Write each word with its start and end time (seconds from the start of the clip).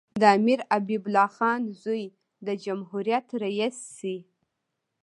د 0.21 0.23
امیر 0.37 0.59
حبیب 0.75 1.03
الله 1.07 1.29
خان 1.37 1.61
زوی 1.83 2.03
د 2.45 2.47
جمهوریت 2.63 3.27
رییس 3.41 3.77
شي. 3.97 4.17